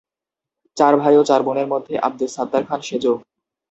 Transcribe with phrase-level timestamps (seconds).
[0.77, 3.05] চার ভাই ও চার বোনের মধ্যে আব্দুস সাত্তার খান সেজ।